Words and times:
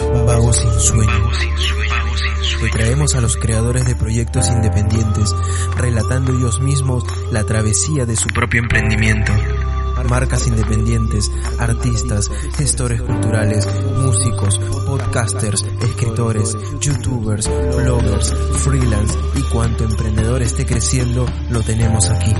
Vago 0.00 0.52
sin 0.52 0.72
sueño. 0.72 1.30
Te 2.60 2.68
traemos 2.70 3.14
a 3.14 3.20
los 3.20 3.36
creadores 3.36 3.86
de 3.86 3.94
proyectos 3.94 4.48
independientes, 4.48 5.34
relatando 5.76 6.32
ellos 6.32 6.60
mismos 6.60 7.04
la 7.30 7.44
travesía 7.44 8.04
de 8.04 8.16
su 8.16 8.28
propio 8.28 8.60
emprendimiento. 8.60 9.32
Marcas 10.08 10.46
independientes, 10.48 11.30
artistas, 11.58 12.30
gestores 12.56 13.02
culturales, 13.02 13.68
músicos, 13.96 14.58
podcasters, 14.86 15.64
escritores, 15.80 16.56
youtubers, 16.80 17.48
bloggers, 17.76 18.34
freelance 18.58 19.16
y 19.36 19.42
cuanto 19.42 19.84
emprendedor 19.84 20.42
esté 20.42 20.66
creciendo, 20.66 21.26
lo 21.50 21.62
tenemos 21.62 22.10
aquí. 22.10 22.34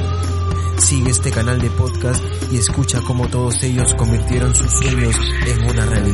Sigue 0.78 1.10
este 1.10 1.30
canal 1.30 1.60
de 1.60 1.70
podcast 1.70 2.22
y 2.50 2.58
escucha 2.58 3.00
cómo 3.06 3.28
todos 3.28 3.62
ellos 3.62 3.94
convirtieron 3.94 4.54
sus 4.54 4.70
sueños 4.70 5.16
en 5.46 5.70
una 5.70 5.86
realidad. 5.86 6.13